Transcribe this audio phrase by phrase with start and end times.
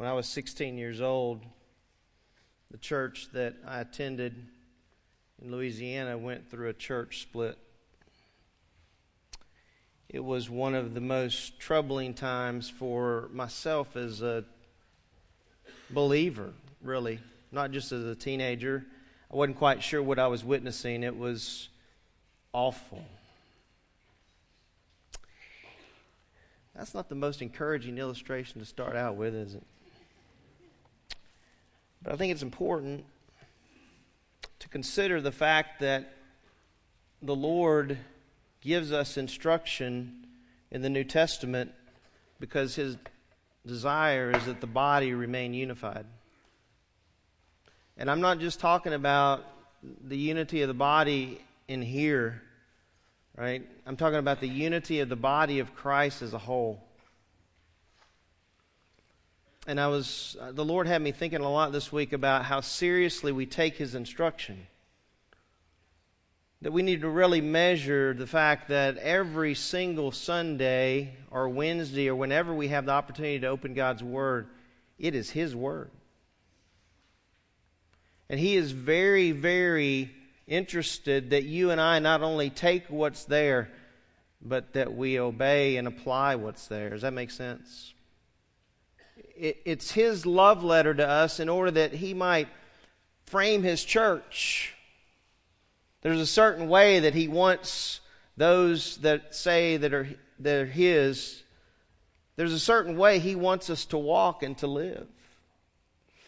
[0.00, 1.44] When I was 16 years old,
[2.70, 4.34] the church that I attended
[5.42, 7.58] in Louisiana went through a church split.
[10.08, 14.46] It was one of the most troubling times for myself as a
[15.90, 17.20] believer, really,
[17.52, 18.86] not just as a teenager.
[19.30, 21.02] I wasn't quite sure what I was witnessing.
[21.02, 21.68] It was
[22.54, 23.04] awful.
[26.74, 29.66] That's not the most encouraging illustration to start out with, is it?
[32.02, 33.04] But I think it's important
[34.58, 36.14] to consider the fact that
[37.22, 37.98] the Lord
[38.60, 40.26] gives us instruction
[40.70, 41.72] in the New Testament
[42.38, 42.96] because his
[43.66, 46.06] desire is that the body remain unified.
[47.96, 49.44] And I'm not just talking about
[49.82, 52.42] the unity of the body in here,
[53.36, 53.66] right?
[53.86, 56.82] I'm talking about the unity of the body of Christ as a whole.
[59.70, 62.60] And I was, uh, the Lord had me thinking a lot this week about how
[62.60, 64.66] seriously we take His instruction.
[66.62, 72.16] That we need to really measure the fact that every single Sunday or Wednesday or
[72.16, 74.48] whenever we have the opportunity to open God's Word,
[74.98, 75.92] it is His Word.
[78.28, 80.10] And He is very, very
[80.48, 83.70] interested that you and I not only take what's there,
[84.42, 86.90] but that we obey and apply what's there.
[86.90, 87.94] Does that make sense?
[89.40, 92.48] It, it's His love letter to us in order that He might
[93.24, 94.74] frame His church
[96.02, 98.00] there's a certain way that he wants
[98.36, 101.42] those that say that are, that are his,
[102.36, 105.06] there's a certain way he wants us to walk and to live.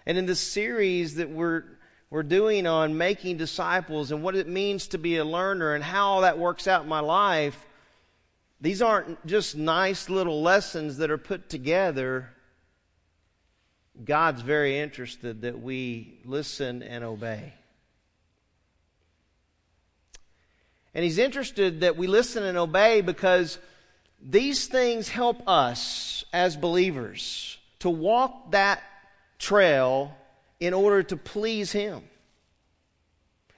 [0.04, 1.64] And in this series that we're,
[2.10, 6.08] we're doing on making disciples and what it means to be a learner and how
[6.08, 7.64] all that works out in my life,
[8.60, 12.28] these aren't just nice little lessons that are put together.
[14.04, 17.52] God's very interested that we listen and obey.
[20.94, 23.58] And he's interested that we listen and obey because
[24.20, 28.82] these things help us as believers to walk that
[29.38, 30.16] trail
[30.60, 32.02] in order to please him.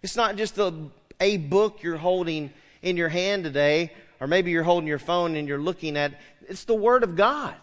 [0.02, 0.72] It's not just a,
[1.20, 2.52] a book you're holding
[2.82, 6.14] in your hand today, or maybe you're holding your phone and you're looking at
[6.48, 7.54] it's the Word of God.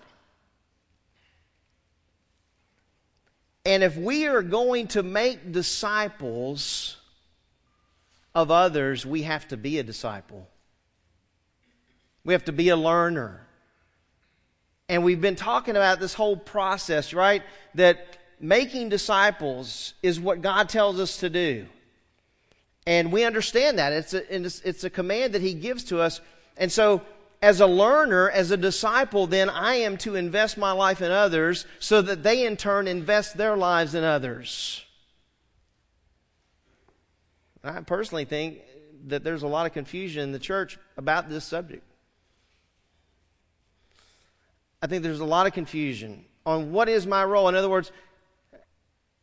[3.65, 6.97] And if we are going to make disciples,
[8.33, 10.47] of others, we have to be a disciple.
[12.23, 13.45] We have to be a learner.
[14.87, 17.43] And we've been talking about this whole process, right?
[17.75, 21.65] That making disciples is what God tells us to do.
[22.87, 23.93] And we understand that.
[23.93, 26.19] It's a, it's, it's a command that He gives to us.
[26.57, 27.01] And so,
[27.41, 31.65] as a learner, as a disciple, then I am to invest my life in others
[31.79, 34.85] so that they in turn invest their lives in others.
[37.63, 38.59] I personally think
[39.07, 41.83] that there's a lot of confusion in the church about this subject.
[44.81, 47.49] I think there's a lot of confusion on what is my role.
[47.49, 47.91] In other words,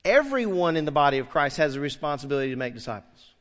[0.05, 3.34] everyone in the body of Christ has a responsibility to make disciples.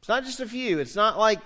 [0.00, 0.78] It's not just a few.
[0.80, 1.40] It's not like,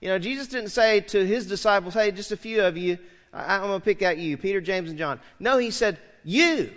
[0.00, 2.98] you know, Jesus didn't say to his disciples, hey, just a few of you,
[3.32, 5.20] I'm going to pick out you, Peter, James, and John.
[5.38, 6.72] No, he said, you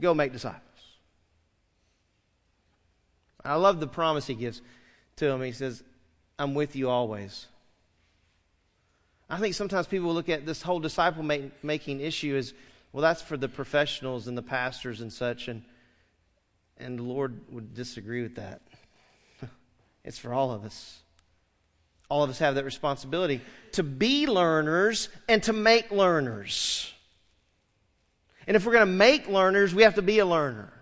[0.00, 0.60] go make disciples.
[3.44, 4.62] I love the promise he gives
[5.16, 5.42] to him.
[5.42, 5.82] He says,
[6.38, 7.46] I'm with you always.
[9.28, 11.22] I think sometimes people look at this whole disciple
[11.62, 12.54] making issue as,
[12.92, 15.62] well, that's for the professionals and the pastors and such, and,
[16.78, 18.62] and the Lord would disagree with that.
[20.04, 21.03] it's for all of us.
[22.08, 23.40] All of us have that responsibility
[23.72, 26.92] to be learners and to make learners.
[28.46, 30.72] And if we're going to make learners, we have to be a learner.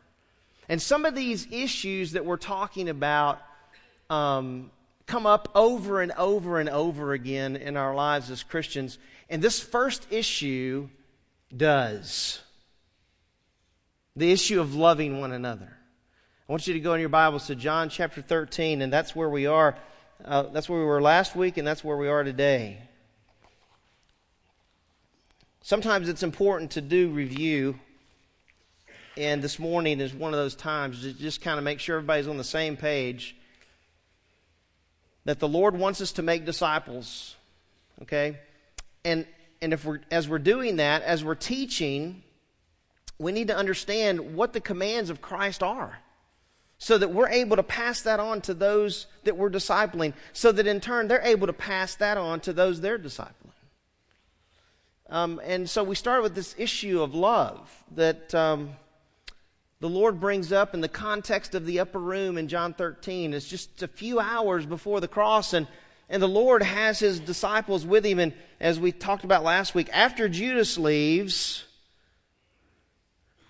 [0.69, 3.41] And some of these issues that we're talking about
[4.11, 4.71] um,
[5.07, 8.99] come up over and over and over again in our lives as Christians.
[9.29, 10.89] And this first issue
[11.55, 12.41] does
[14.17, 15.77] the issue of loving one another.
[16.49, 19.29] I want you to go in your Bibles to John chapter 13, and that's where
[19.29, 19.77] we are.
[20.25, 22.79] Uh, that's where we were last week, and that's where we are today.
[25.63, 27.79] Sometimes it's important to do review
[29.17, 32.29] and this morning is one of those times to just kind of make sure everybody's
[32.29, 33.37] on the same page
[35.25, 37.37] that the Lord wants us to make disciples.
[38.03, 38.39] Okay?
[39.05, 39.27] And
[39.61, 42.23] and if we're as we're doing that, as we're teaching,
[43.19, 45.99] we need to understand what the commands of Christ are.
[46.83, 50.67] So that we're able to pass that on to those that we're discipling, so that
[50.67, 53.53] in turn they're able to pass that on to those they're discipling.
[55.09, 58.71] Um, and so we start with this issue of love that um,
[59.79, 63.33] the Lord brings up in the context of the upper room in John 13.
[63.33, 65.69] It's just a few hours before the cross, and,
[66.09, 68.19] and the Lord has his disciples with him.
[68.19, 71.63] And as we talked about last week, after Judas leaves,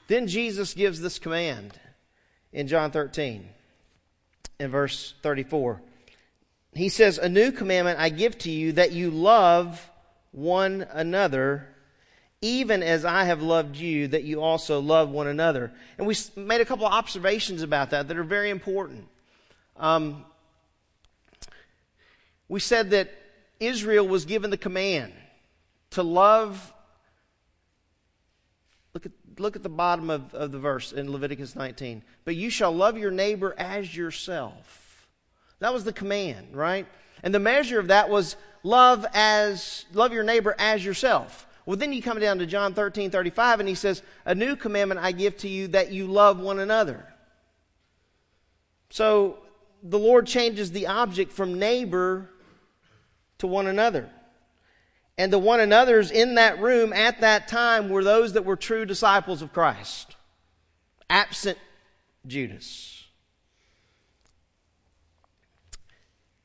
[0.09, 1.79] then Jesus gives this command
[2.53, 3.49] in John 13,
[4.61, 5.81] in verse 34.
[6.75, 9.91] He says, A new commandment I give to you that you love
[10.33, 11.69] one another,
[12.41, 15.73] even as I have loved you, that you also love one another.
[15.99, 19.07] And we made a couple of observations about that that are very important.
[19.77, 20.25] Um,
[22.49, 23.13] we said that
[23.61, 25.13] Israel was given the command
[25.91, 26.73] to love.
[29.43, 32.03] Look at, the bottom of, of the verse in Leviticus 19.
[32.25, 35.07] But you shall love your neighbor as yourself.
[35.59, 36.87] That was the command, right?
[37.23, 41.47] And the measure of that was love as love your neighbor as yourself.
[41.67, 45.01] Well, then you come down to John 13, 35, and he says, A new commandment
[45.01, 47.07] I give to you that you love one another.
[48.91, 49.39] So
[49.83, 52.29] the Lord changes the object from neighbor
[53.39, 54.09] to one another.
[55.19, 58.87] And the one another's in that room at that time were those that were true
[58.87, 60.17] disciples of Christ,
[61.11, 61.59] absent
[62.27, 63.05] Judas.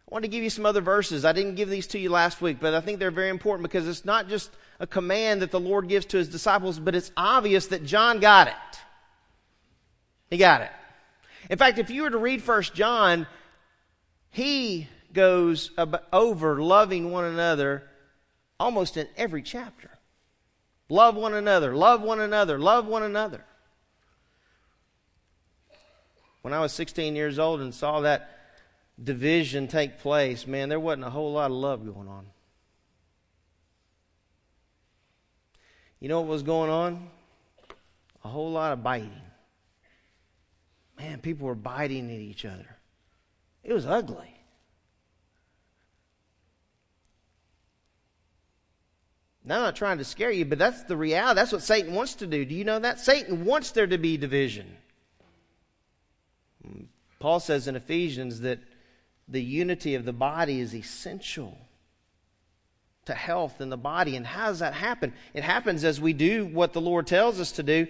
[0.10, 1.25] I want to give you some other verses.
[1.25, 3.88] I didn't give these to you last week, but I think they're very important because
[3.88, 7.68] it's not just a command that the Lord gives to his disciples, but it's obvious
[7.68, 8.54] that John got it.
[10.30, 10.72] He got it.
[11.50, 13.28] In fact, if you were to read First John,
[14.30, 15.72] he goes
[16.13, 17.84] over loving one another
[18.59, 19.92] almost in every chapter.
[20.89, 23.44] Love one another, love one another, love one another.
[26.42, 28.30] When I was 16 years old and saw that
[29.01, 32.25] division take place, man, there wasn't a whole lot of love going on.
[36.00, 37.10] You know what was going on?
[38.24, 39.21] A whole lot of biting.
[40.98, 42.77] Man, people were biting at each other.
[43.63, 44.37] It was ugly.
[49.48, 51.36] Now, I'm not trying to scare you, but that's the reality.
[51.40, 52.44] That's what Satan wants to do.
[52.44, 53.00] Do you know that?
[53.00, 54.76] Satan wants there to be division.
[57.20, 58.60] Paul says in Ephesians that
[59.30, 61.58] the unity of the body is essential
[63.06, 64.18] to health in the body.
[64.18, 65.14] And how does that happen?
[65.34, 67.88] It happens as we do what the Lord tells us to do.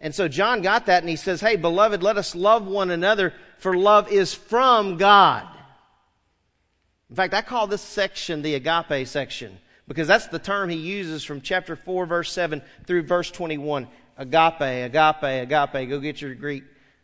[0.00, 3.34] And so John got that and he says, Hey, beloved, let us love one another,
[3.58, 5.44] for love is from God.
[7.10, 9.58] In fact, I call this section the agape section
[9.90, 13.88] because that's the term he uses from chapter 4, verse 7 through verse 21.
[14.16, 15.88] Agape, agape, agape.
[15.88, 16.62] Go get your Greek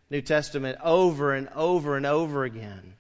[0.08, 2.94] New Testament over and over and over again.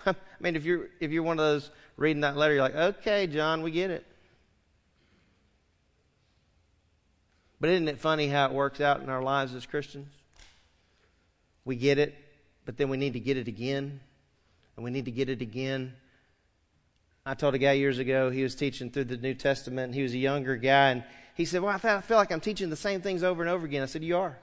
[0.06, 3.26] I mean, if you're, if you're one of those reading that letter, you're like, okay,
[3.26, 4.06] John, we get it.
[7.60, 10.12] But isn't it funny how it works out in our lives as Christians?
[11.64, 12.14] We get it,
[12.64, 13.98] but then we need to get it again,
[14.76, 15.92] and we need to get it again.
[17.28, 20.14] I told a guy years ago, he was teaching through the New Testament, he was
[20.14, 21.02] a younger guy, and
[21.34, 23.82] he said, Well, I feel like I'm teaching the same things over and over again.
[23.82, 24.38] I said, You are.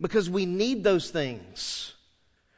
[0.00, 1.92] Because we need those things.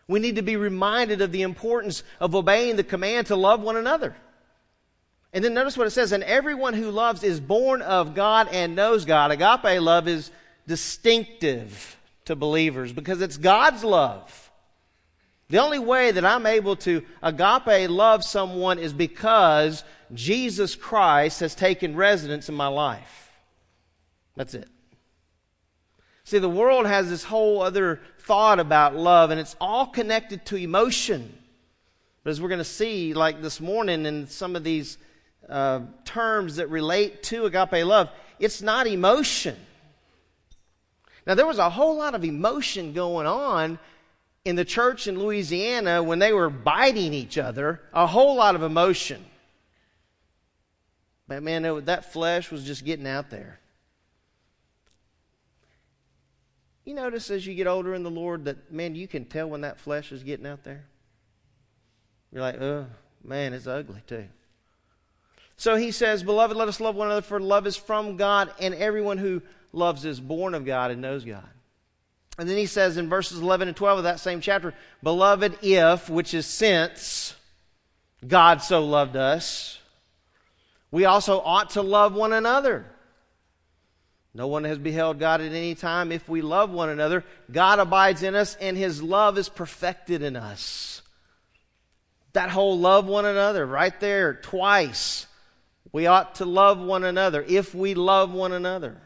[0.06, 3.76] We need to be reminded of the importance of obeying the command to love one
[3.76, 4.14] another.
[5.32, 8.76] And then notice what it says, and everyone who loves is born of God and
[8.76, 9.32] knows God.
[9.32, 10.30] Agape love is
[10.68, 14.45] distinctive to believers because it's God's love.
[15.48, 21.54] The only way that I'm able to agape love someone is because Jesus Christ has
[21.54, 23.32] taken residence in my life.
[24.34, 24.68] That's it.
[26.24, 30.56] See, the world has this whole other thought about love, and it's all connected to
[30.56, 31.32] emotion.
[32.24, 34.98] But as we're going to see, like this morning, in some of these
[35.48, 38.08] uh, terms that relate to agape love,
[38.40, 39.56] it's not emotion.
[41.24, 43.78] Now, there was a whole lot of emotion going on
[44.46, 48.62] in the church in Louisiana when they were biting each other, a whole lot of
[48.62, 49.24] emotion.
[51.26, 53.58] But man, that flesh was just getting out there.
[56.84, 59.62] You notice as you get older in the Lord that, man, you can tell when
[59.62, 60.84] that flesh is getting out there.
[62.30, 62.86] You're like, oh,
[63.24, 64.26] man, it's ugly too.
[65.56, 68.74] So he says, Beloved, let us love one another, for love is from God, and
[68.76, 71.48] everyone who loves is born of God and knows God.
[72.38, 76.10] And then he says in verses 11 and 12 of that same chapter, Beloved, if,
[76.10, 77.34] which is since
[78.26, 79.78] God so loved us,
[80.90, 82.86] we also ought to love one another.
[84.34, 86.12] No one has beheld God at any time.
[86.12, 90.36] If we love one another, God abides in us and his love is perfected in
[90.36, 91.00] us.
[92.34, 95.26] That whole love one another right there twice.
[95.90, 99.00] We ought to love one another if we love one another.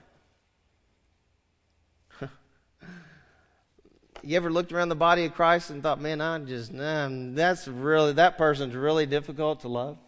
[4.22, 7.66] You ever looked around the body of Christ and thought, man, I'm just, nah, that's
[7.66, 9.98] really, that person's really difficult to love?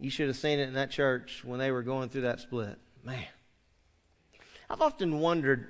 [0.00, 2.78] You should have seen it in that church when they were going through that split.
[3.04, 3.24] Man.
[4.70, 5.68] I've often wondered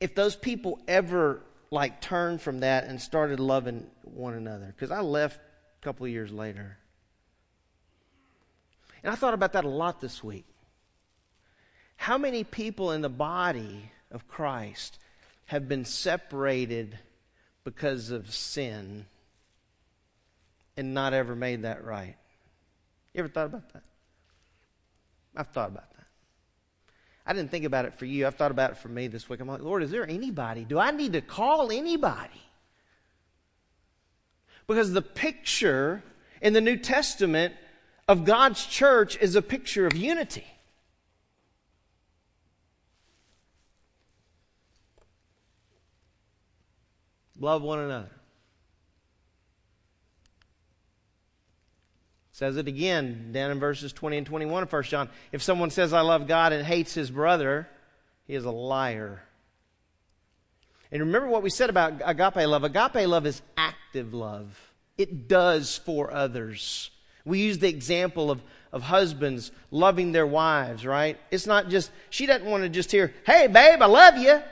[0.00, 5.00] if those people ever like turned from that and started loving one another because I
[5.00, 6.78] left a couple years later.
[9.02, 10.46] And I thought about that a lot this week.
[11.96, 14.98] How many people in the body of Christ
[15.46, 16.98] have been separated
[17.64, 19.06] because of sin
[20.76, 22.16] and not ever made that right?
[23.14, 23.82] You ever thought about that?
[25.36, 26.06] I've thought about that.
[27.26, 28.26] I didn't think about it for you.
[28.26, 29.40] I've thought about it for me this week.
[29.40, 30.64] I'm like, Lord, is there anybody?
[30.64, 32.42] Do I need to call anybody?
[34.66, 36.02] Because the picture
[36.42, 37.54] in the New Testament
[38.06, 40.46] of God's church is a picture of unity.
[47.44, 48.08] Love one another.
[52.32, 55.10] Says it again down in verses 20 and 21 of 1 John.
[55.30, 57.68] If someone says, I love God and hates his brother,
[58.26, 59.22] he is a liar.
[60.90, 62.64] And remember what we said about agape love.
[62.64, 64.58] Agape love is active love,
[64.96, 66.90] it does for others.
[67.26, 71.18] We use the example of, of husbands loving their wives, right?
[71.30, 74.42] It's not just, she doesn't want to just hear, hey, babe, I love you.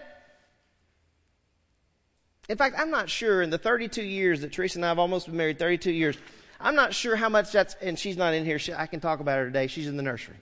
[2.48, 5.26] In fact, I'm not sure in the 32 years that Teresa and I have almost
[5.26, 6.16] been married, 32 years,
[6.60, 8.58] I'm not sure how much that's, and she's not in here.
[8.58, 9.66] She, I can talk about her today.
[9.66, 10.36] She's in the nursery.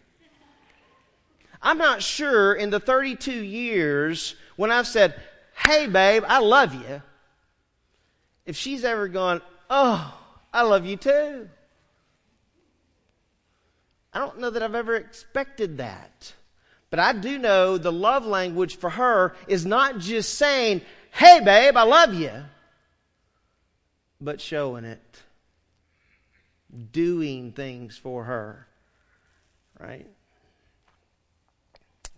[1.62, 5.14] I'm not sure in the 32 years when I've said,
[5.66, 7.02] hey, babe, I love you,
[8.47, 10.19] if she's ever gone, oh,
[10.52, 11.49] I love you too.
[14.12, 16.33] I don't know that I've ever expected that.
[16.88, 21.76] But I do know the love language for her is not just saying, hey, babe,
[21.76, 22.33] I love you,
[24.21, 25.23] but showing it
[26.93, 28.67] doing things for her.
[29.79, 30.07] Right?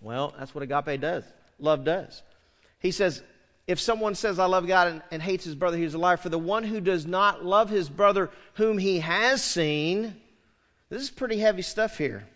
[0.00, 1.24] Well, that's what agape does.
[1.58, 2.22] Love does.
[2.80, 3.22] He says,
[3.66, 6.16] if someone says, I love God and, and hates his brother, he's a liar.
[6.16, 10.16] For the one who does not love his brother whom he has seen,
[10.90, 12.26] this is pretty heavy stuff here,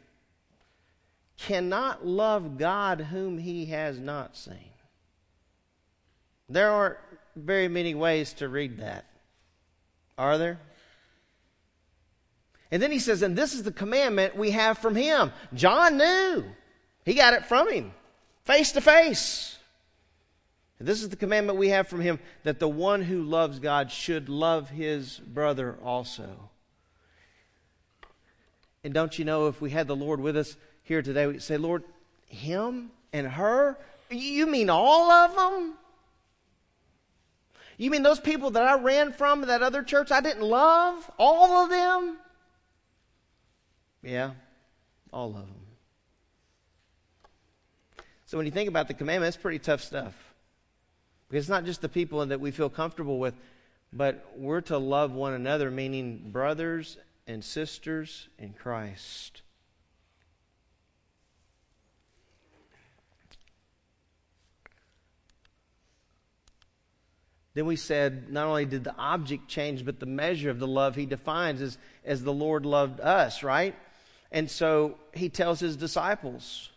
[1.36, 4.70] cannot love God whom he has not seen.
[6.48, 6.96] There aren't
[7.34, 9.04] very many ways to read that,
[10.16, 10.58] are there?
[12.70, 15.32] And then he says, and this is the commandment we have from him.
[15.54, 16.44] John knew.
[17.04, 17.92] He got it from him,
[18.44, 19.56] face to face.
[20.78, 23.90] And this is the commandment we have from him that the one who loves God
[23.90, 26.50] should love his brother also.
[28.84, 31.56] And don't you know, if we had the Lord with us here today, we'd say,
[31.56, 31.82] Lord,
[32.28, 33.78] him and her?
[34.10, 35.74] You mean all of them?
[37.76, 41.10] You mean those people that I ran from that other church I didn't love?
[41.18, 42.16] All of them?
[44.02, 44.30] Yeah,
[45.12, 45.66] all of them.
[48.26, 50.14] So when you think about the commandment, it's pretty tough stuff.
[51.28, 53.34] Because it's not just the people that we feel comfortable with,
[53.92, 59.42] but we're to love one another, meaning brothers and sisters in Christ.
[67.56, 70.94] Then we said not only did the object change, but the measure of the love
[70.94, 73.74] he defines as, as the Lord loved us, right?
[74.30, 76.68] And so he tells his disciples,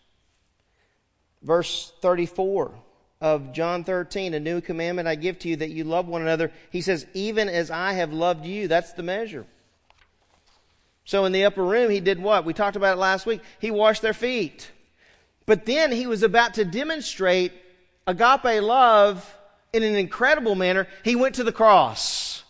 [1.42, 2.72] verse 34
[3.20, 6.50] of John 13, a new commandment I give to you that you love one another.
[6.70, 8.70] He says, even as I have loved you.
[8.70, 9.46] That's the measure.
[11.04, 12.46] So in the upper room, he did what?
[12.46, 13.42] We talked about it last week.
[13.60, 14.72] He washed their feet.
[15.46, 17.52] But then he was about to demonstrate
[18.08, 19.36] agape love
[19.74, 20.88] in an incredible manner.
[21.04, 22.44] He went to the cross.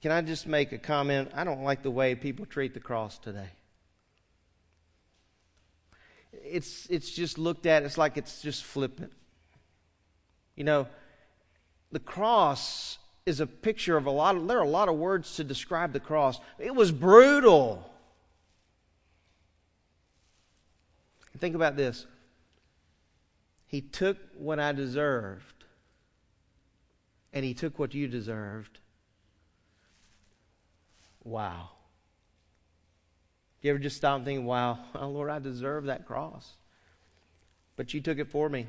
[0.00, 1.32] Can I just make a comment?
[1.34, 3.48] I don't like the way people treat the cross today.
[6.32, 9.12] It's, it's just looked at, it's like it's just flippant.
[10.54, 10.86] You know,
[11.90, 15.36] the cross is a picture of a lot of, there are a lot of words
[15.36, 16.38] to describe the cross.
[16.58, 17.90] It was brutal.
[21.38, 22.06] Think about this.
[23.66, 25.64] He took what I deserved,
[27.32, 28.78] and he took what you deserved,
[31.24, 31.70] Wow.
[33.60, 36.54] You ever just stop and think, wow, oh, Lord, I deserve that cross?
[37.78, 38.66] but you took it for me.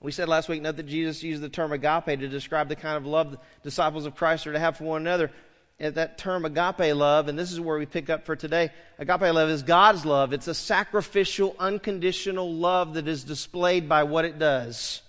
[0.00, 2.96] We said last week, note that Jesus used the term agape to describe the kind
[2.96, 5.30] of love the disciples of Christ are to have for one another.
[5.80, 8.70] That term agape love, and this is where we pick up for today.
[8.98, 10.34] Agape love is God's love.
[10.34, 15.00] It's a sacrificial, unconditional love that is displayed by what it does.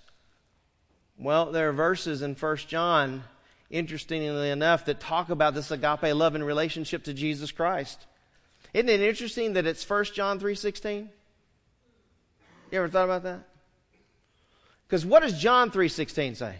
[1.18, 3.22] Well, there are verses in 1 John,
[3.68, 8.06] interestingly enough, that talk about this agape love in relationship to Jesus Christ.
[8.72, 11.08] Isn't it interesting that it's 1 John 3.16?
[12.70, 13.40] You ever thought about that?
[14.88, 16.56] Because what does John 3.16 say?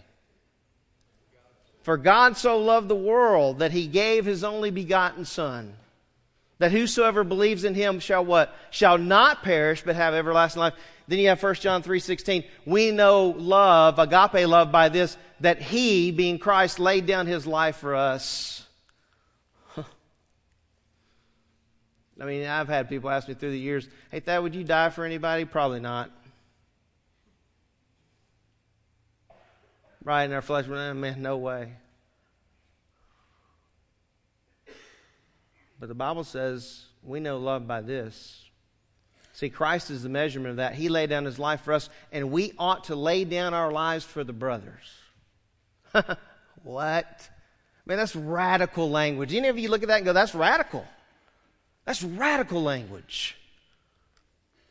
[1.83, 5.75] For God so loved the world that he gave his only begotten Son,
[6.59, 8.55] that whosoever believes in him shall what?
[8.71, 10.73] Shall not perish, but have everlasting life.
[11.09, 12.45] Then you have 1 John 3.16.
[12.65, 17.75] We know love, agape love, by this, that he, being Christ, laid down his life
[17.75, 18.65] for us.
[19.77, 19.83] I
[22.23, 25.03] mean, I've had people ask me through the years, hey, Thad, would you die for
[25.03, 25.43] anybody?
[25.43, 26.09] Probably not.
[30.03, 31.73] Right in our flesh, eh, man, no way.
[35.79, 38.43] But the Bible says we know love by this.
[39.33, 40.75] See, Christ is the measurement of that.
[40.75, 44.05] He laid down his life for us, and we ought to lay down our lives
[44.05, 44.93] for the brothers.
[46.63, 47.29] what?
[47.85, 49.33] Man, that's radical language.
[49.33, 50.85] Any of you look at that and go, that's radical.
[51.85, 53.35] That's radical language.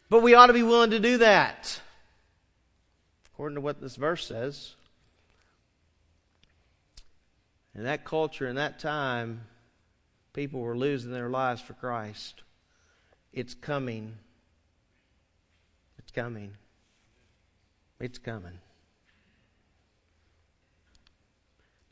[0.08, 1.80] But we ought to be willing to do that.
[3.34, 4.74] According to what this verse says.
[7.74, 9.46] In that culture, in that time,
[10.32, 12.42] people were losing their lives for Christ.
[13.32, 14.16] It's coming.
[15.98, 16.52] It's coming.
[17.98, 18.58] It's coming.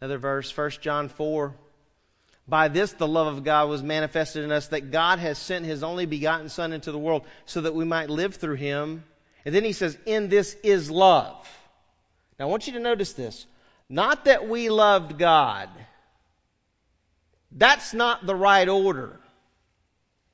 [0.00, 1.54] Another verse, 1 John 4.
[2.48, 5.82] By this the love of God was manifested in us, that God has sent his
[5.82, 9.04] only begotten Son into the world so that we might live through him.
[9.44, 11.48] And then he says, In this is love.
[12.38, 13.46] Now I want you to notice this.
[13.92, 15.68] Not that we loved God.
[17.50, 19.18] That's not the right order.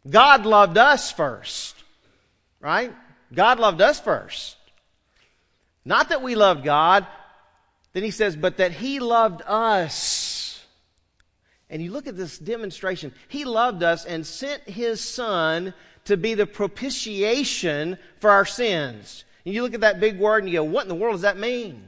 [0.08, 1.82] God loved us first.
[2.60, 2.94] Right?
[3.32, 4.56] God loved us first.
[5.86, 7.06] Not that we loved God.
[7.94, 10.62] Then he says, but that he loved us.
[11.70, 13.14] And you look at this demonstration.
[13.28, 15.72] He loved us and sent his son
[16.04, 19.24] to be the propitiation for our sins.
[19.46, 21.22] And you look at that big word and you go, what in the world does
[21.22, 21.82] that mean?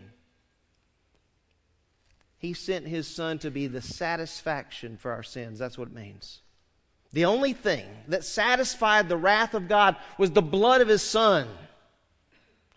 [2.39, 5.59] He sent his son to be the satisfaction for our sins.
[5.59, 6.41] That's what it means.
[7.13, 11.49] The only thing that satisfied the wrath of God was the blood of his son.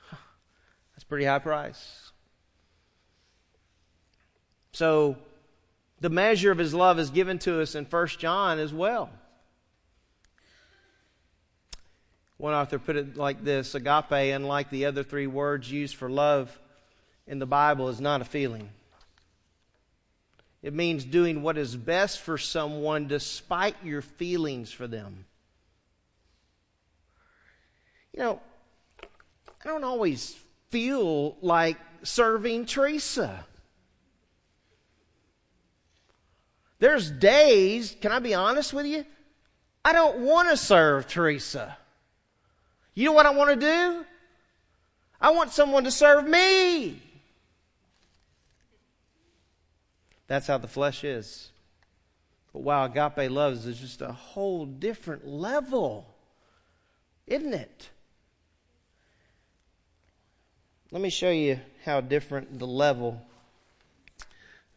[0.11, 2.11] That's pretty high price.
[4.71, 5.17] So,
[5.99, 9.11] the measure of his love is given to us in 1 John as well.
[12.37, 16.57] One author put it like this Agape, unlike the other three words used for love
[17.27, 18.69] in the Bible, is not a feeling.
[20.61, 25.25] It means doing what is best for someone despite your feelings for them.
[28.13, 28.41] You know,
[29.01, 30.35] I don't always
[30.69, 33.45] feel like serving Teresa.
[36.79, 39.05] There's days, can I be honest with you?
[39.83, 41.77] I don't want to serve Teresa.
[42.93, 44.05] You know what I want to do?
[45.19, 47.01] I want someone to serve me.
[50.31, 51.51] That's how the flesh is.
[52.53, 56.07] But wow, agape love is just a whole different level,
[57.27, 57.89] isn't it?
[60.89, 63.21] Let me show you how different the level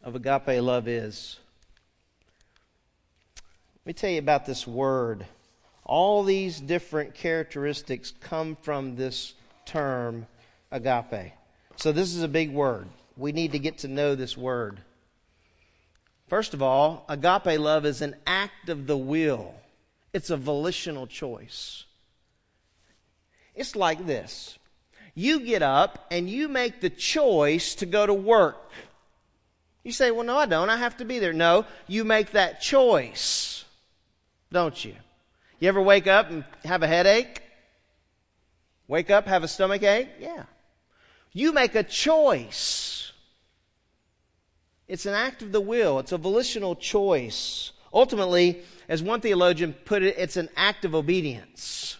[0.03, 1.39] of agape love is.
[3.85, 5.25] Let me tell you about this word.
[5.85, 10.27] All these different characteristics come from this term,
[10.69, 11.31] agape.
[11.77, 12.89] So, this is a big word.
[13.15, 14.81] We need to get to know this word.
[16.27, 19.53] First of all, agape love is an act of the will,
[20.13, 21.85] it's a volitional choice.
[23.53, 24.57] It's like this
[25.15, 28.69] you get up and you make the choice to go to work.
[29.83, 30.69] You say, Well, no, I don't.
[30.69, 31.33] I have to be there.
[31.33, 33.63] No, you make that choice,
[34.51, 34.95] don't you?
[35.59, 37.41] You ever wake up and have a headache?
[38.87, 40.09] Wake up, have a stomach ache?
[40.19, 40.43] Yeah.
[41.31, 42.94] You make a choice.
[44.87, 47.71] It's an act of the will, it's a volitional choice.
[47.93, 51.97] Ultimately, as one theologian put it, it's an act of obedience.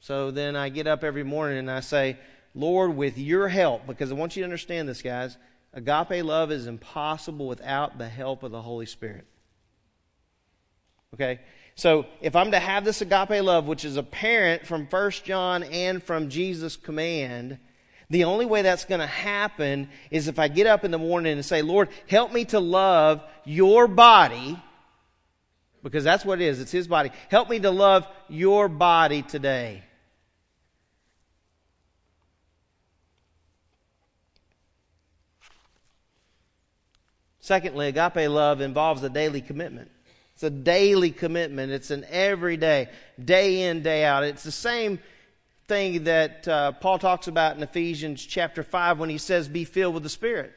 [0.00, 2.18] So then I get up every morning and I say,
[2.54, 5.36] Lord, with your help, because I want you to understand this, guys,
[5.72, 9.26] agape love is impossible without the help of the Holy Spirit.
[11.14, 11.40] Okay?
[11.74, 16.02] So if I'm to have this agape love, which is apparent from 1 John and
[16.02, 17.58] from Jesus' command,
[18.08, 21.32] the only way that's going to happen is if I get up in the morning
[21.32, 24.60] and say, Lord, help me to love your body,
[25.82, 26.60] because that's what it is.
[26.60, 27.10] It's His body.
[27.30, 29.82] Help me to love your body today.
[37.40, 39.88] Secondly, agape love involves a daily commitment.
[40.34, 41.70] It's a daily commitment.
[41.70, 42.88] It's an everyday,
[43.24, 44.24] day in, day out.
[44.24, 44.98] It's the same
[45.66, 49.94] thing that uh, Paul talks about in Ephesians chapter 5 when he says, Be filled
[49.94, 50.52] with the Spirit.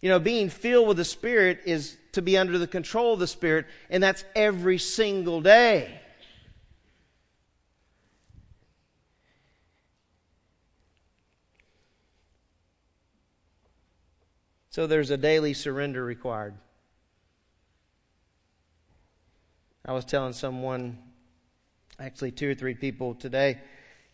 [0.00, 3.26] You know, being filled with the Spirit is to be under the control of the
[3.26, 6.00] Spirit, and that's every single day.
[14.70, 16.54] So there's a daily surrender required.
[19.84, 20.98] I was telling someone,
[21.98, 23.58] actually two or three people today,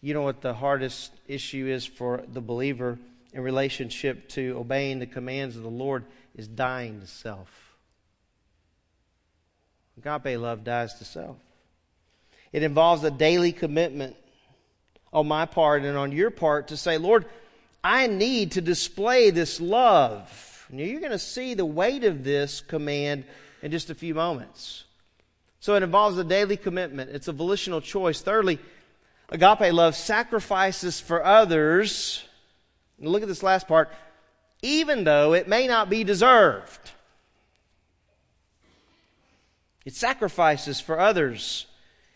[0.00, 2.98] you know what the hardest issue is for the believer
[3.32, 6.04] in relationship to obeying the commands of the Lord
[6.36, 7.76] is dying to self.
[9.98, 11.36] Agape love dies to self.
[12.52, 14.16] It involves a daily commitment
[15.12, 17.26] on my part and on your part to say, Lord,
[17.82, 20.66] I need to display this love.
[20.70, 23.24] Now, you're going to see the weight of this command
[23.62, 24.84] in just a few moments.
[25.60, 27.10] So it involves a daily commitment.
[27.10, 28.20] It's a volitional choice.
[28.20, 28.58] Thirdly,
[29.28, 32.24] agape love sacrifices for others.
[32.98, 33.90] And look at this last part.
[34.62, 36.90] Even though it may not be deserved.
[39.84, 41.64] It sacrifices for others,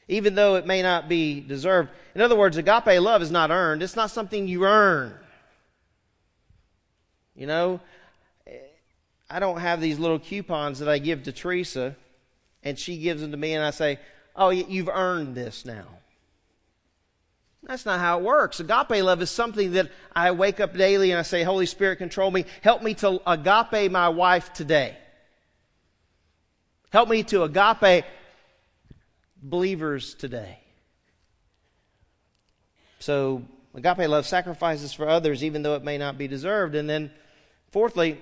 [0.06, 1.88] even though it may not be deserved.
[2.14, 3.82] In other words, agape love is not earned.
[3.82, 5.14] It's not something you earn.
[7.34, 7.80] You know,
[9.30, 11.96] I don't have these little coupons that I give to Teresa
[12.62, 13.98] and she gives them to me, and I say,
[14.34, 15.86] Oh, you've earned this now.
[17.64, 18.58] That's not how it works.
[18.58, 22.30] Agape love is something that I wake up daily and I say, Holy Spirit, control
[22.30, 22.44] me.
[22.60, 24.96] Help me to agape my wife today.
[26.90, 28.04] Help me to agape
[29.40, 30.58] believers today.
[32.98, 33.42] So,
[33.74, 36.74] agape love sacrifices for others even though it may not be deserved.
[36.74, 37.12] And then,
[37.70, 38.20] fourthly,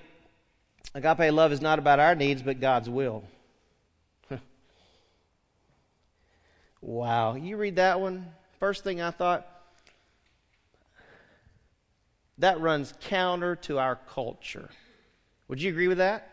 [0.94, 3.24] agape love is not about our needs but God's will.
[6.83, 7.35] Wow.
[7.35, 8.33] You read that one?
[8.61, 9.49] First thing I thought,
[12.38, 14.68] that runs counter to our culture.
[15.49, 16.29] Would you agree with that?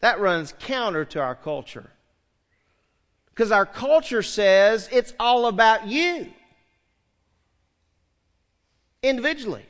[0.00, 1.90] That runs counter to our culture.
[3.30, 6.30] Because our culture says it's all about you
[9.02, 9.66] individually.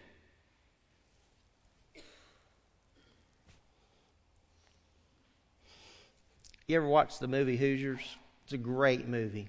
[6.69, 8.17] You ever watch the movie Hoosiers?
[8.45, 9.49] It's a great movie.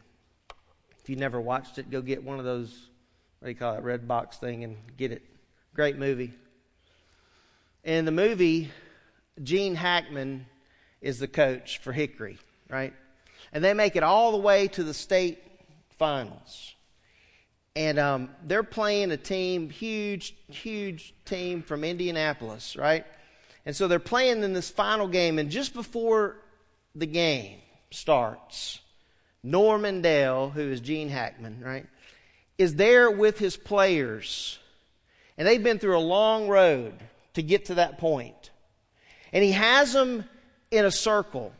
[1.06, 2.90] If you never watched it, go get one of those,
[3.38, 5.22] what do you call it, red box thing and get it.
[5.76, 6.34] Great movie.
[7.84, 8.72] In the movie,
[9.44, 10.48] Gene Hackman
[11.02, 12.40] is the coach for Hickory,
[12.72, 12.92] right?
[13.54, 15.38] And they make it all the way to the state
[16.00, 16.74] finals.
[17.76, 23.06] And um, they're playing a team, huge, huge team from Indianapolis, right?
[23.64, 26.38] And so they're playing in this final game, and just before
[26.96, 27.60] the game
[27.92, 28.80] starts,
[29.46, 31.86] Norman Dale, who is Gene Hackman, right,
[32.58, 34.58] is there with his players.
[35.38, 36.96] And they've been through a long road
[37.36, 38.50] to get to that point.
[39.32, 40.26] And he has them
[40.72, 41.54] in a circle.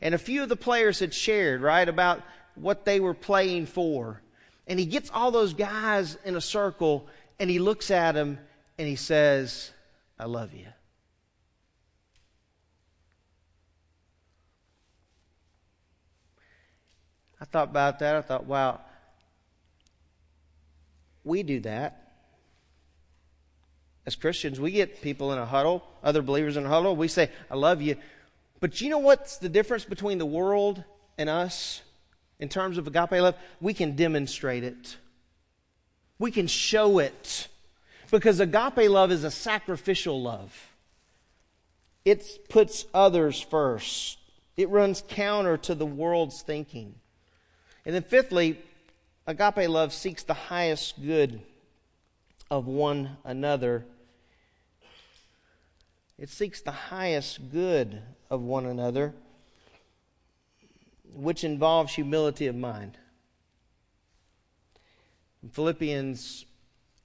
[0.00, 2.22] And a few of the players had shared, right, about
[2.56, 4.20] what they were playing for.
[4.66, 7.06] And he gets all those guys in a circle
[7.38, 8.40] and he looks at them
[8.78, 9.70] and he says,
[10.18, 10.66] I love you.
[17.40, 18.16] I thought about that.
[18.16, 18.80] I thought, wow,
[21.24, 22.02] we do that.
[24.06, 26.94] As Christians, we get people in a huddle, other believers in a huddle.
[26.94, 27.96] We say, I love you.
[28.60, 30.82] But you know what's the difference between the world
[31.18, 31.82] and us
[32.38, 33.34] in terms of agape love?
[33.60, 34.96] We can demonstrate it,
[36.18, 37.48] we can show it.
[38.12, 40.54] Because agape love is a sacrificial love,
[42.04, 44.18] it puts others first,
[44.56, 46.94] it runs counter to the world's thinking.
[47.86, 48.58] And then, fifthly,
[49.28, 51.40] agape love seeks the highest good
[52.50, 53.84] of one another.
[56.18, 59.14] It seeks the highest good of one another,
[61.14, 62.98] which involves humility of mind.
[65.44, 66.44] In Philippians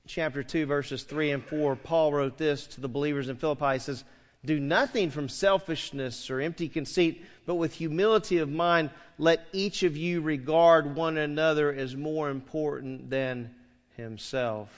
[0.08, 3.74] chapter 2, verses 3 and 4, Paul wrote this to the believers in Philippi.
[3.74, 4.04] He says,
[4.44, 9.96] Do nothing from selfishness or empty conceit, but with humility of mind, let each of
[9.96, 13.54] you regard one another as more important than
[13.98, 14.70] himself.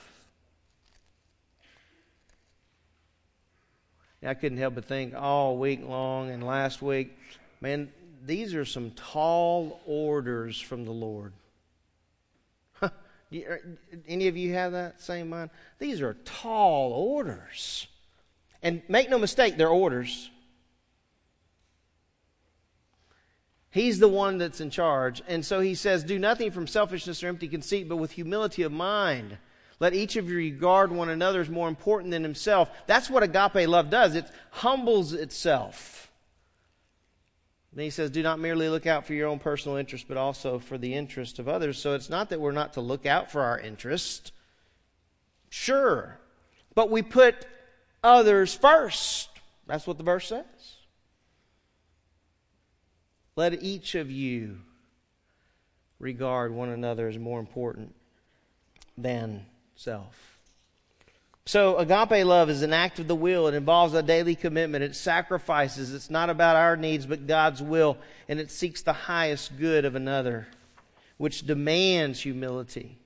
[4.26, 7.18] I couldn't help but think all week long and last week,
[7.62, 7.92] man,
[8.26, 11.34] these are some tall orders from the Lord.
[12.82, 13.62] Er,
[14.08, 15.50] any of you have that same mind?
[15.80, 17.88] These are tall orders.
[18.64, 20.32] And make no mistake, they're orders.
[23.70, 25.22] He's the one that's in charge.
[25.28, 28.72] And so he says, Do nothing from selfishness or empty conceit, but with humility of
[28.72, 29.38] mind.
[29.80, 32.70] Let each of you regard one another as more important than himself.
[32.88, 34.16] That's what agape love does.
[34.16, 36.12] It humbles itself.
[37.74, 40.60] Then he says, Do not merely look out for your own personal interest, but also
[40.60, 41.80] for the interest of others.
[41.80, 44.32] So it's not that we're not to look out for our interest.
[45.50, 46.20] Sure.
[46.76, 47.46] But we put
[48.04, 49.30] others first.
[49.68, 50.46] That's what the verse says.
[53.36, 54.60] Let each of you
[56.00, 57.96] regard one another as more important
[58.98, 60.34] than self.
[61.46, 63.48] So, agape love is an act of the will.
[63.48, 64.84] It involves a daily commitment.
[64.84, 65.94] It sacrifices.
[65.94, 67.98] It's not about our needs, but God's will.
[68.30, 70.48] And it seeks the highest good of another,
[71.18, 72.98] which demands humility.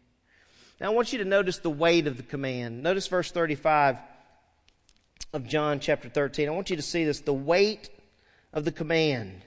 [0.80, 2.84] Now, I want you to notice the weight of the command.
[2.84, 3.98] Notice verse 35
[5.34, 6.48] of John chapter 13.
[6.48, 7.90] I want you to see this the weight
[8.54, 9.44] of the command.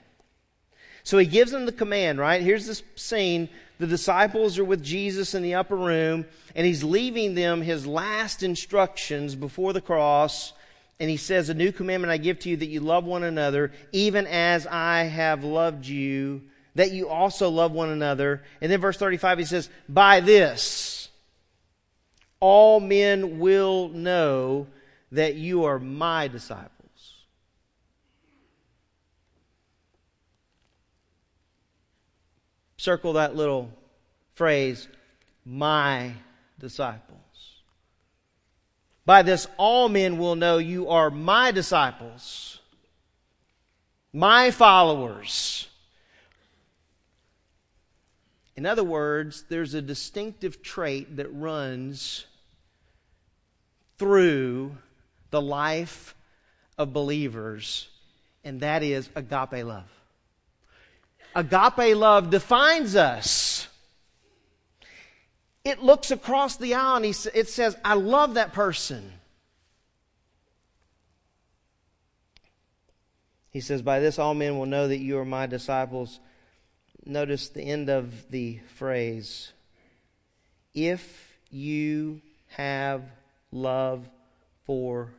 [1.02, 2.42] So he gives them the command, right?
[2.42, 3.48] Here's this scene.
[3.78, 8.42] The disciples are with Jesus in the upper room, and he's leaving them his last
[8.42, 10.52] instructions before the cross.
[10.98, 13.72] And he says, A new commandment I give to you that you love one another,
[13.92, 16.42] even as I have loved you,
[16.74, 18.42] that you also love one another.
[18.60, 21.08] And then verse 35, he says, By this,
[22.38, 24.66] all men will know
[25.12, 26.70] that you are my disciples.
[32.76, 33.70] Circle that little
[34.34, 34.88] phrase,
[35.44, 36.12] my
[36.58, 37.18] disciples.
[39.04, 42.60] By this, all men will know you are my disciples,
[44.12, 45.68] my followers.
[48.56, 52.26] In other words, there's a distinctive trait that runs
[53.98, 54.76] through
[55.30, 56.14] the life
[56.78, 57.88] of believers,
[58.44, 59.90] and that is agape love.
[61.34, 63.68] Agape love defines us.
[65.64, 69.12] It looks across the aisle and it says, I love that person.
[73.50, 76.18] He says, By this all men will know that you are my disciples.
[77.04, 79.52] Notice the end of the phrase
[80.74, 83.02] if you have
[83.50, 84.08] love
[84.64, 85.12] for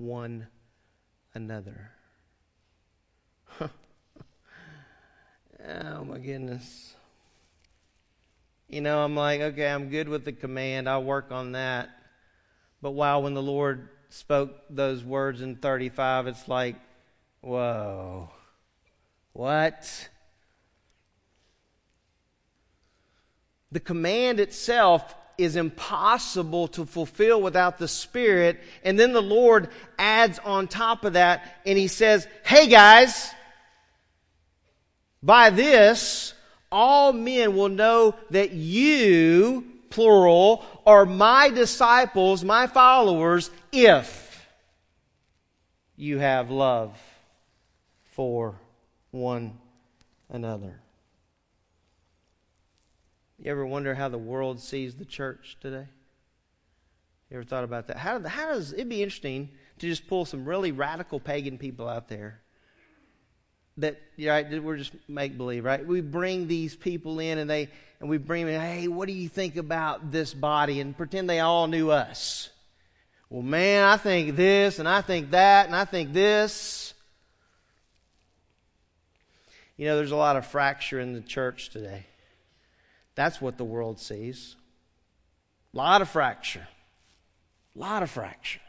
[0.00, 0.46] one
[1.34, 1.92] another.
[3.60, 3.70] oh
[6.04, 6.94] my goodness.
[8.68, 10.88] You know, I'm like, okay, I'm good with the command.
[10.88, 11.90] I'll work on that.
[12.80, 16.76] But wow, when the Lord spoke those words in 35, it's like,
[17.40, 18.30] whoa.
[19.32, 20.08] What?
[23.72, 28.60] The command itself is impossible to fulfill without the Spirit.
[28.84, 33.30] And then the Lord adds on top of that, and He says, Hey guys,
[35.22, 36.34] by this,
[36.72, 44.48] all men will know that you, plural, are my disciples, my followers, if
[45.96, 46.96] you have love
[48.12, 48.54] for
[49.10, 49.58] one
[50.30, 50.80] another.
[53.42, 55.86] You ever wonder how the world sees the church today?
[57.30, 57.96] You ever thought about that?
[57.96, 59.48] How, how does it be interesting
[59.78, 62.40] to just pull some really radical pagan people out there
[63.78, 65.86] that you know we're just make believe right?
[65.86, 69.14] We bring these people in and they and we bring them in, hey what do
[69.14, 70.80] you think about this body?
[70.80, 72.50] And pretend they all knew us.
[73.30, 76.92] Well man i think this and i think that and i think this.
[79.78, 82.06] You know there's a lot of fracture in the church today
[83.14, 84.56] that's what the world sees.
[85.74, 86.66] A lot of fracture.
[87.76, 88.60] A lot of fracture.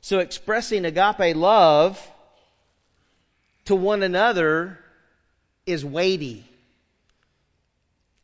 [0.00, 2.10] So, expressing agape love
[3.66, 4.78] to one another
[5.66, 6.44] is weighty.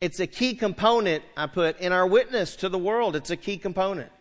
[0.01, 3.15] It's a key component, I put, in our witness to the world.
[3.15, 4.11] It's a key component.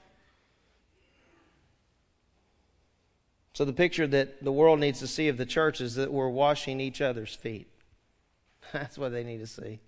[3.55, 6.29] So, the picture that the world needs to see of the church is that we're
[6.29, 7.69] washing each other's feet.
[8.73, 9.81] That's what they need to see.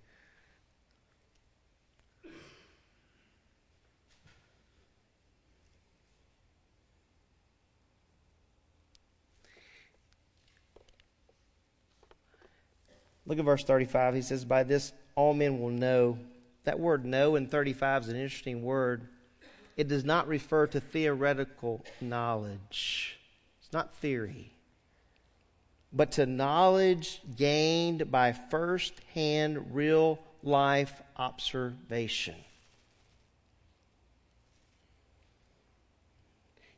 [13.29, 14.15] Look at verse 35.
[14.15, 16.19] He says, By this all men will know.
[16.65, 19.07] That word know in 35 is an interesting word.
[19.77, 23.19] It does not refer to theoretical knowledge,
[23.61, 24.58] it's not theory
[25.93, 32.37] but to knowledge gained by first hand, real life observation.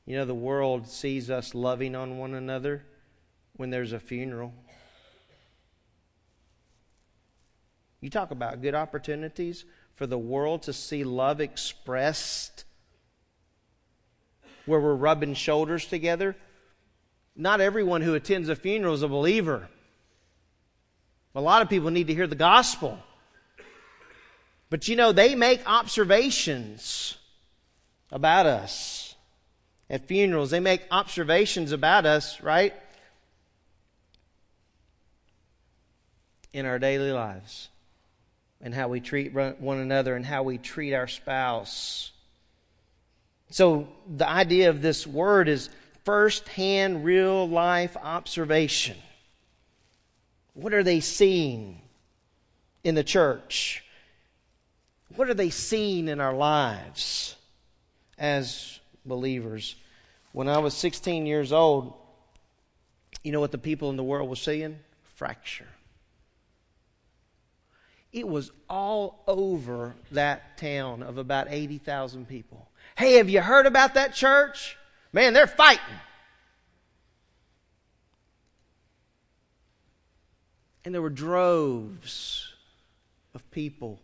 [0.06, 2.84] You know, the world sees us loving on one another
[3.56, 4.52] when there's a funeral.
[8.00, 12.64] You talk about good opportunities for the world to see love expressed
[14.66, 16.34] where we're rubbing shoulders together.
[17.36, 19.68] Not everyone who attends a funeral is a believer.
[21.34, 22.98] A lot of people need to hear the gospel.
[24.68, 27.16] But you know, they make observations
[28.10, 29.14] about us
[29.88, 30.50] at funerals.
[30.50, 32.74] They make observations about us, right?
[36.52, 37.68] In our daily lives
[38.60, 42.12] and how we treat one another and how we treat our spouse.
[43.50, 45.70] So, the idea of this word is
[46.04, 48.96] first hand, real life observation.
[50.54, 51.80] What are they seeing
[52.84, 53.84] in the church?
[55.16, 57.36] What are they seeing in our lives
[58.18, 59.76] as believers?
[60.32, 61.94] When I was 16 years old,
[63.22, 64.78] you know what the people in the world were seeing?
[65.16, 65.68] Fracture.
[68.12, 72.68] It was all over that town of about 80,000 people.
[72.96, 74.76] Hey, have you heard about that church?
[75.12, 75.84] Man, they're fighting.
[80.84, 82.52] And there were droves
[83.34, 83.98] of people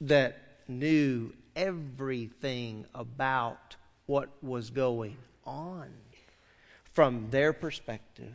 [0.00, 5.88] that knew everything about what was going on
[6.94, 8.34] from their perspective.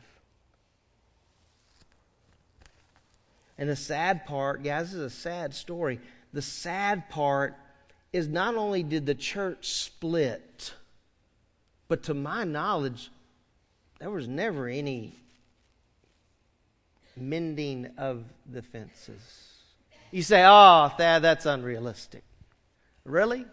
[3.58, 6.00] And the sad part, guys, this is a sad story.
[6.34, 7.56] The sad part
[8.14, 10.74] is not only did the church split,
[11.88, 13.10] but to my knowledge,
[14.00, 15.16] there was never any
[17.16, 19.22] mending of the fences.
[20.12, 22.24] You say, oh, Thad, that's unrealistic.
[23.06, 23.46] Really?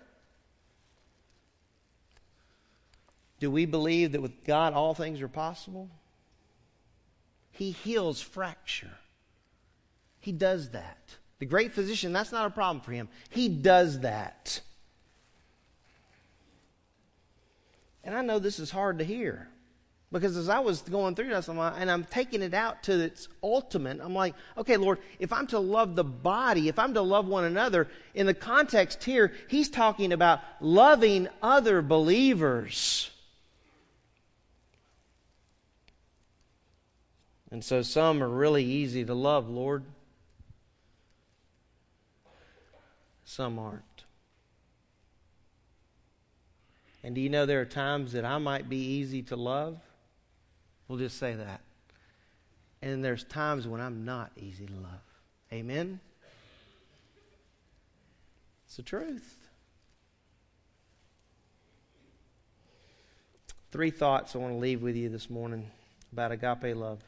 [3.40, 5.88] Do we believe that with God all things are possible?
[7.52, 8.98] He heals fracture.
[10.20, 11.16] He does that.
[11.38, 13.08] The great physician, that's not a problem for him.
[13.30, 14.60] He does that.
[18.02, 19.48] And I know this is hard to hear
[20.10, 22.98] because as I was going through this, I'm like, and I'm taking it out to
[22.98, 27.02] its ultimate, I'm like, okay, Lord, if I'm to love the body, if I'm to
[27.02, 33.10] love one another, in the context here, he's talking about loving other believers.
[37.50, 39.84] And so some are really easy to love, Lord.
[43.28, 44.04] Some aren't.
[47.04, 49.78] And do you know there are times that I might be easy to love?
[50.88, 51.60] We'll just say that.
[52.80, 55.02] And there's times when I'm not easy to love.
[55.52, 56.00] Amen?
[58.66, 59.36] It's the truth.
[63.70, 65.70] Three thoughts I want to leave with you this morning
[66.12, 67.00] about agape love.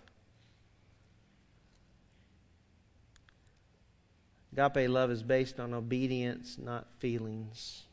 [4.60, 7.84] Agape love is based on obedience, not feelings.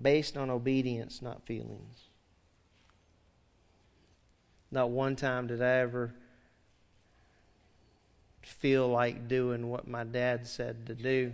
[0.00, 2.04] Based on obedience, not feelings.
[4.70, 6.14] Not one time did I ever
[8.42, 11.32] feel like doing what my dad said to do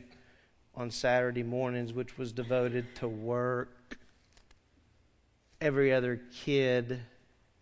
[0.75, 3.99] on Saturday mornings, which was devoted to work.
[5.61, 7.01] Every other kid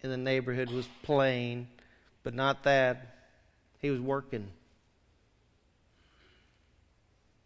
[0.03, 1.67] in the neighborhood was playing,
[2.23, 3.12] but not that.
[3.83, 4.49] He was working.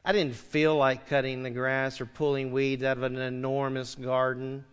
[0.04, 4.64] I didn't feel like cutting the grass or pulling weeds out of an enormous garden.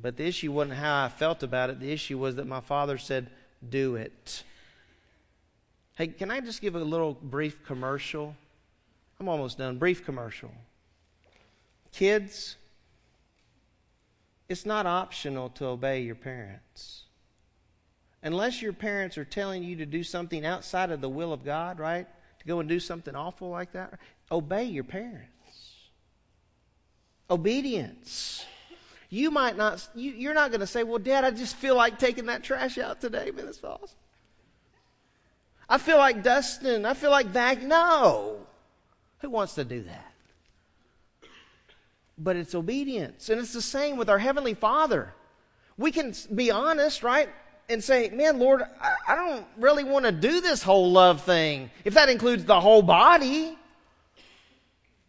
[0.00, 1.80] But the issue wasn't how I felt about it.
[1.80, 3.28] The issue was that my father said,
[3.68, 4.44] Do it.
[5.96, 8.34] Hey, can I just give a little brief commercial?
[9.20, 9.76] I'm almost done.
[9.76, 10.50] Brief commercial.
[11.92, 12.56] Kids,
[14.48, 17.03] it's not optional to obey your parents
[18.24, 21.78] unless your parents are telling you to do something outside of the will of God,
[21.78, 22.08] right?
[22.40, 23.98] To go and do something awful like that,
[24.32, 25.28] obey your parents.
[27.30, 28.44] Obedience.
[29.10, 31.98] You might not, you, you're not going to say, well, Dad, I just feel like
[31.98, 33.44] taking that trash out today, man.
[33.44, 33.88] That's awesome.
[35.68, 36.84] I feel like dusting.
[36.84, 37.62] I feel like that.
[37.62, 38.38] No.
[39.20, 40.12] Who wants to do that?
[42.16, 43.28] But it's obedience.
[43.28, 45.14] And it's the same with our Heavenly Father.
[45.76, 47.28] We can be honest, right?
[47.68, 51.70] And say, man, Lord, I, I don't really want to do this whole love thing.
[51.84, 53.56] If that includes the whole body.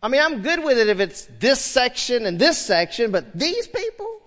[0.02, 3.68] I mean, I'm good with it if it's this section and this section, but these
[3.68, 4.22] people?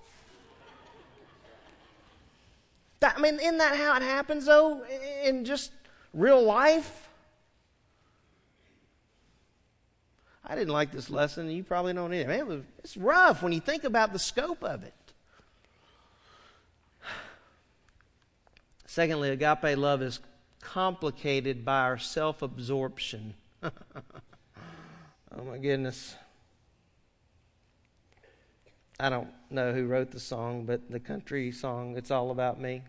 [3.01, 4.85] That, I mean, isn't that how it happens, though,
[5.25, 5.71] in just
[6.13, 7.09] real life?
[10.45, 12.29] I didn't like this lesson, and you probably don't either.
[12.29, 14.95] Man, it was, it's rough when you think about the scope of it.
[18.99, 20.19] Secondly, agape love is
[20.61, 23.35] complicated by our self absorption.
[23.63, 23.71] oh
[25.47, 26.17] my goodness.
[28.99, 32.83] I don't know who wrote the song, but the country song, It's All About Me.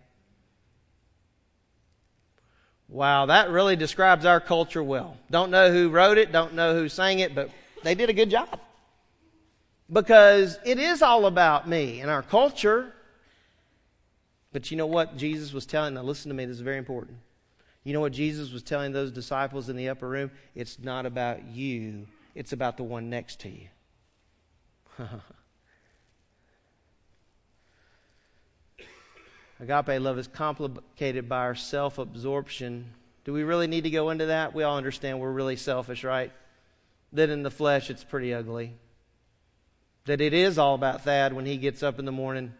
[2.87, 5.15] Wow, that really describes our culture well.
[5.29, 7.51] Don't know who wrote it, don't know who sang it, but
[7.83, 8.59] they did a good job.
[9.93, 12.95] Because it is all about me and our culture.
[14.51, 15.93] But you know what Jesus was telling?
[15.93, 17.17] Now, listen to me, this is very important.
[17.83, 20.31] You know what Jesus was telling those disciples in the upper room?
[20.55, 23.67] It's not about you, it's about the one next to you.
[29.61, 32.93] Agape love is complicated by our self absorption.
[33.25, 34.53] Do we really need to go into that?
[34.55, 36.31] We all understand we're really selfish, right?
[37.13, 38.73] That in the flesh it's pretty ugly.
[40.05, 42.53] That it is all about Thad when he gets up in the morning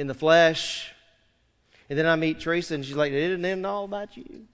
[0.00, 0.90] in the flesh.
[1.90, 4.46] And then I meet Teresa and she's like, it isn't all about you.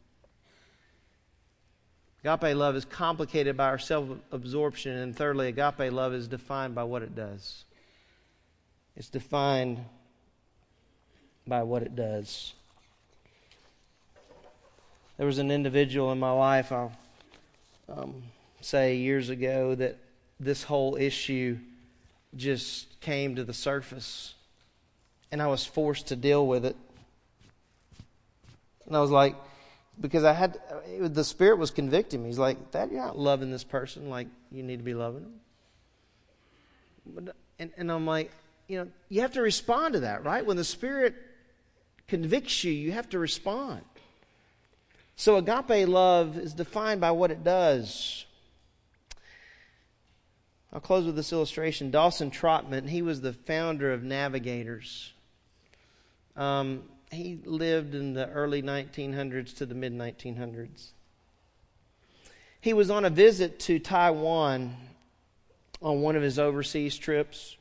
[2.24, 4.96] Agape love is complicated by our self absorption.
[4.96, 7.64] And thirdly, agape love is defined by what it does.
[8.96, 9.84] It's defined
[11.46, 12.54] by what it does.
[15.16, 16.92] There was an individual in my life, I'll
[17.88, 18.24] um,
[18.60, 19.96] say years ago, that
[20.40, 21.58] this whole issue
[22.34, 24.34] just came to the surface.
[25.32, 26.76] And I was forced to deal with it.
[28.86, 29.34] And I was like,
[30.00, 30.58] because I had,
[31.00, 32.28] the Spirit was convicting me.
[32.28, 35.40] He's like, "Thad you're not loving this person like you need to be loving them.
[37.06, 38.30] But, and, and I'm like,
[38.68, 40.44] you know, you have to respond to that, right?
[40.44, 41.14] When the Spirit
[42.08, 43.82] convicts you, you have to respond.
[45.16, 48.26] So agape love is defined by what it does.
[50.72, 51.90] I'll close with this illustration.
[51.90, 55.14] Dawson Trotman, he was the founder of Navigators.
[56.36, 60.90] Um, he lived in the early 1900s to the mid 1900s.
[62.60, 64.76] He was on a visit to Taiwan
[65.80, 67.56] on one of his overseas trips,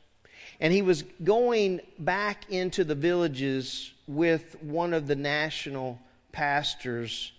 [0.60, 6.00] and he was going back into the villages with one of the national
[6.32, 7.32] pastors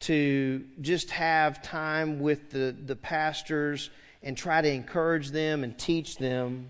[0.00, 3.90] to just have time with the, the pastors
[4.22, 6.68] and try to encourage them and teach them.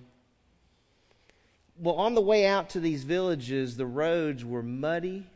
[1.77, 5.27] Well, on the way out to these villages, the roads were muddy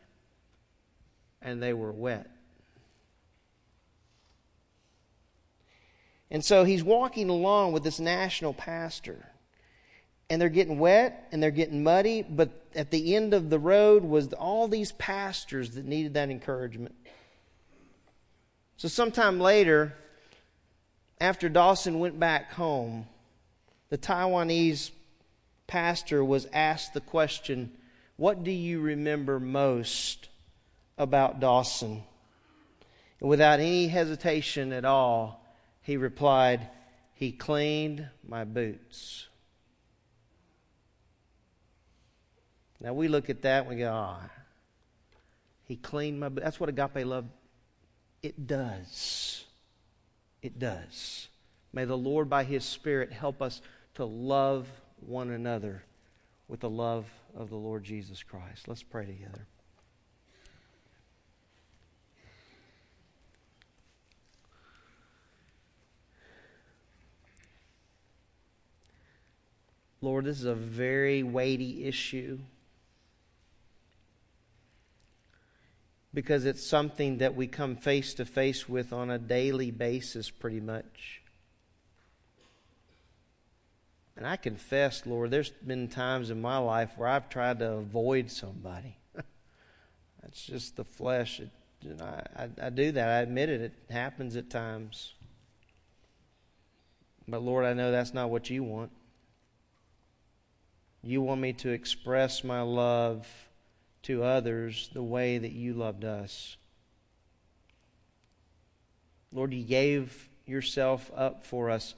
[1.41, 2.29] and they were wet.
[6.31, 9.25] And so he's walking along with this national pastor
[10.29, 14.03] and they're getting wet and they're getting muddy, but at the end of the road
[14.03, 16.95] was all these pastors that needed that encouragement.
[18.77, 19.95] So, sometime later,
[21.19, 23.07] after Dawson went back home,
[23.89, 24.91] the Taiwanese
[25.69, 27.71] pastor was asked the question,
[28.17, 30.27] What do you remember most
[30.97, 32.03] about Dawson?
[33.21, 35.45] And without any hesitation at all,
[35.81, 36.67] he replied,
[37.13, 39.27] He cleaned my boots.
[42.81, 44.29] Now we look at that and we go, ah, oh,
[45.65, 46.29] he cleaned my.
[46.29, 46.43] boots.
[46.43, 47.25] That's what agape love.
[48.23, 49.45] It does.
[50.41, 51.27] It does.
[51.71, 53.61] May the Lord, by His Spirit, help us
[53.95, 54.67] to love
[55.01, 55.83] one another
[56.47, 58.67] with the love of the Lord Jesus Christ.
[58.67, 59.47] Let's pray together.
[70.01, 72.39] Lord, this is a very weighty issue.
[76.13, 80.59] because it's something that we come face to face with on a daily basis, pretty
[80.59, 81.18] much.
[84.19, 88.29] And I confess, Lord, there's been times in my life where I've tried to avoid
[88.29, 88.97] somebody.
[90.21, 91.39] That's just the flesh.
[91.39, 91.49] It,
[92.01, 93.07] I, I, I do that.
[93.07, 93.61] I admit it.
[93.61, 95.13] It happens at times.
[97.29, 98.91] But Lord, I know that's not what you want.
[101.01, 103.25] You want me to express my love
[104.03, 106.57] to others the way that you loved us.
[109.31, 111.95] Lord, you gave yourself up for us.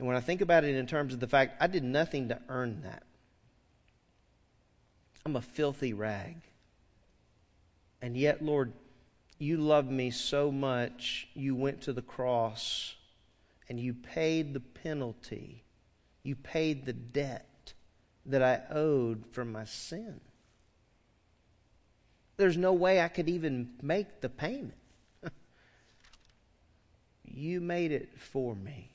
[0.00, 2.40] And when I think about it in terms of the fact I did nothing to
[2.48, 3.02] earn that,
[5.26, 6.36] I'm a filthy rag.
[8.00, 8.72] And yet, Lord,
[9.38, 12.94] you loved me so much, you went to the cross
[13.68, 15.64] and you paid the penalty.
[16.22, 17.74] You paid the debt
[18.24, 20.18] that I owed for my sin.
[22.38, 24.80] There's no way I could even make the payment.
[27.26, 28.92] you made it for me.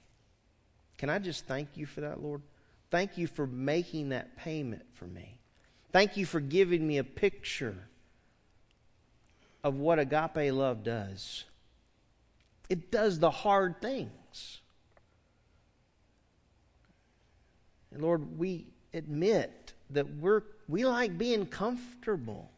[1.06, 2.42] Can I just thank you for that, Lord?
[2.90, 5.38] Thank you for making that payment for me.
[5.92, 7.76] Thank you for giving me a picture
[9.64, 11.44] of what agape love does.
[12.70, 14.62] It does the hard things.
[17.92, 22.50] And Lord, we admit that we're, we like being comfortable.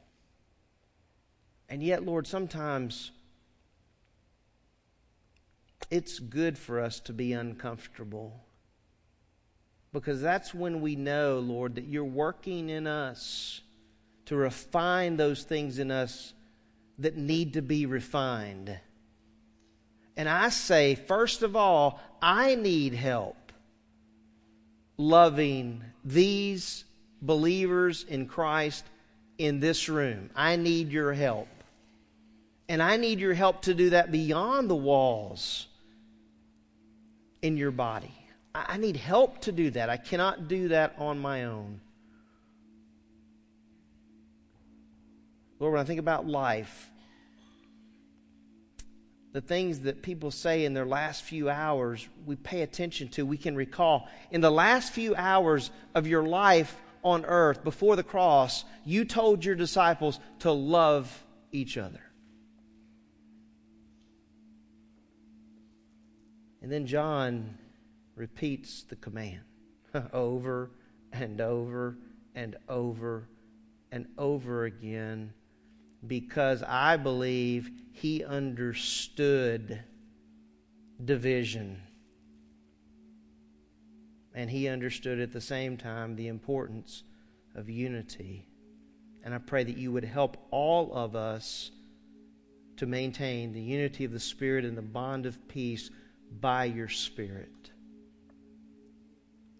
[1.68, 3.12] And yet, Lord, sometimes
[5.89, 8.43] it's good for us to be uncomfortable.
[9.93, 13.61] Because that's when we know, Lord, that you're working in us
[14.25, 16.33] to refine those things in us
[16.99, 18.77] that need to be refined.
[20.17, 23.38] And I say, first of all, I need help
[24.97, 26.83] loving these
[27.21, 28.83] believers in Christ
[29.38, 30.29] in this room.
[30.35, 31.47] I need your help.
[32.67, 35.67] And I need your help to do that beyond the walls
[37.48, 38.14] in your body.
[38.54, 39.89] I need help to do that.
[39.89, 41.80] I cannot do that on my own.
[45.60, 46.91] Lord, when I think about life,
[49.34, 53.38] the things that people say in their last few hours, we pay attention to, we
[53.38, 54.08] can recall.
[54.32, 59.45] In the last few hours of your life on earth, before the cross, you told
[59.45, 62.02] your disciples to love each other.
[66.68, 67.57] And then John
[68.18, 69.39] repeats the command
[70.11, 70.70] over
[71.13, 71.97] and over
[72.36, 73.30] and over
[73.89, 75.32] and over again
[76.05, 79.82] because I believe he understood
[81.05, 81.82] division.
[84.34, 87.03] And he understood at the same time the importance
[87.55, 88.45] of unity.
[89.24, 91.72] And I pray that you would help all of us
[92.76, 95.89] to maintain the unity of the Spirit and the bond of peace
[96.32, 97.71] by your Spirit,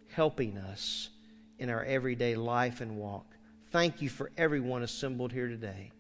[0.10, 1.10] helping us
[1.60, 3.26] in our everyday life and walk.
[3.72, 5.92] Thank you for everyone assembled here today.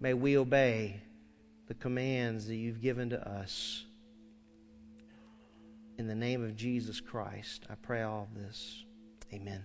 [0.00, 1.00] May we obey
[1.66, 3.84] the commands that you've given to us.
[5.98, 8.84] In the name of Jesus Christ, I pray all of this.
[9.32, 9.64] Amen.